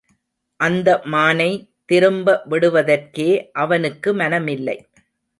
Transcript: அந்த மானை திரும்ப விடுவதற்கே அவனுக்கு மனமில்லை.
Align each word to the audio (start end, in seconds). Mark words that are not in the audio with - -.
அந்த 0.59 1.01
மானை 1.05 1.49
திரும்ப 1.85 2.35
விடுவதற்கே 2.49 3.27
அவனுக்கு 3.53 4.13
மனமில்லை. 4.13 4.77